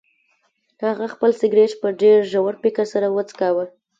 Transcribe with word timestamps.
هغه 0.87 1.05
خپل 1.13 1.31
سګرټ 1.39 1.71
په 1.81 1.87
ډیر 2.01 2.17
ژور 2.31 2.53
فکر 2.63 2.85
سره 2.93 3.07
وڅکاوه. 3.15 3.65